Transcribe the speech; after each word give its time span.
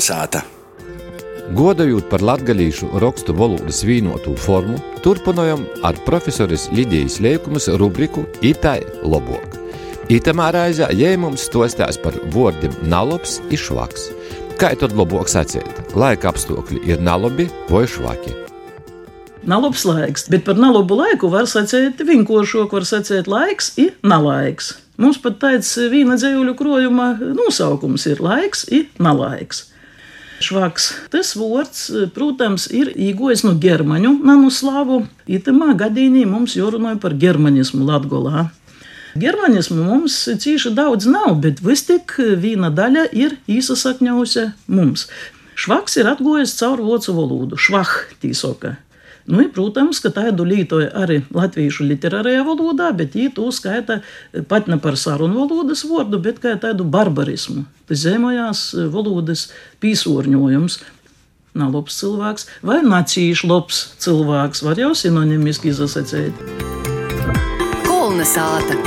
Kolnesāta. 0.00 0.40
Godājot 1.52 2.06
par 2.08 2.22
latgadījušu 2.24 2.86
rakstu 3.02 3.34
valodas 3.36 3.82
vīnotu 3.84 4.32
formu, 4.32 4.78
turpinājam 5.04 5.66
ar 5.84 5.98
profesoras 6.06 6.70
Lidijas 6.72 7.18
Liekumas 7.20 7.68
rubriku 7.68 8.24
Itai 8.40 8.80
Lobok. 9.04 9.58
Itamā 10.08 10.46
raizē 10.56 10.88
jē 10.96 11.18
mums 11.20 11.44
stostās 11.50 12.00
par 12.00 12.16
vārdiem 12.32 12.72
nalops 12.88 13.42
un 13.44 13.60
švaks. 13.60 14.08
Kā 14.56 14.72
tad 14.80 14.96
labāk 14.96 15.28
sacīt? 15.28 15.68
Laika 15.92 16.32
apstākļi 16.32 16.80
ir 16.88 17.04
nalobi 17.04 17.50
vai 17.68 17.84
švaki? 17.84 18.32
Nalabs 19.44 19.84
laiks, 19.84 20.30
bet 20.32 20.46
par 20.48 20.56
nalabu 20.56 20.96
laiku 20.96 21.28
var 21.28 21.44
sacīt 21.44 22.00
vienkāršāk, 22.00 22.72
var 22.72 22.88
sacīt 22.88 23.28
laiks 23.28 23.74
ir 23.76 23.98
nalaiks. 24.00 24.78
Mums 24.96 25.20
pat 25.20 25.36
tāds 25.44 25.74
viena 25.92 26.16
dzējuļu 26.16 26.56
krojuma 26.56 27.10
nosaukums 27.36 28.08
ir 28.08 28.24
laiks 28.24 28.64
ir 28.72 28.88
nalaiks. 28.96 29.66
Švaks. 30.40 30.86
Tas 31.12 31.34
vārds, 31.36 31.82
protams, 32.16 32.64
ir 32.72 32.88
iegojis 32.96 33.42
no 33.44 33.52
ģermaņu 33.60 34.14
nanoslāvu. 34.24 35.02
Itamā 35.28 35.74
gadījumā 35.76 36.24
mums 36.30 36.56
jārunā 36.56 36.94
par 37.02 37.12
ģermanismu 37.20 37.84
Latgolā. 37.84 38.46
Germanismu 39.20 39.82
mums 39.84 40.16
cīši 40.40 40.72
daudz 40.72 41.08
nav, 41.10 41.34
bet 41.44 41.60
vis 41.66 41.82
tik 41.88 42.14
viena 42.40 42.70
daļa 42.72 43.08
ir 43.12 43.36
īsasakņaujusi 43.50 44.46
mums. 44.70 45.08
Švaks 45.60 45.98
ir 46.00 46.08
atgojis 46.08 46.54
caur 46.56 46.80
vācu 46.80 47.12
valodu, 47.18 47.58
švah 47.60 47.90
tīsoka. 48.22 48.78
Nu, 49.30 49.44
ir, 49.44 49.50
protams, 49.54 50.00
ka 50.02 50.10
tādu 50.14 50.44
lietoja 50.48 50.90
arī 50.98 51.20
latviešu 51.34 51.86
literārajā 51.86 52.42
valodā, 52.46 52.90
bet 52.96 53.14
viņi 53.14 53.34
to 53.36 53.46
skaita 53.54 54.00
pat 54.50 54.66
ne 54.70 54.80
par 54.82 54.98
sarunu 54.98 55.44
valodas 55.44 55.84
vārdu, 55.86 56.18
bet 56.22 56.42
kā 56.42 56.56
tādu 56.60 56.86
barbarismu. 56.86 57.64
Tas 57.86 58.02
zemojās 58.02 58.64
valodas 58.90 59.48
pīsūrņojums. 59.82 60.80
Nav 61.60 61.74
labs 61.74 61.96
cilvēks, 61.98 62.46
vai 62.62 62.78
nacīšu 62.86 63.50
labs 63.50 63.82
cilvēks, 64.02 64.62
var 64.66 64.78
jau 64.78 64.92
sinonimiski 64.94 65.72
izsacīt. 65.72 66.44
Kolnesāta. 67.88 68.78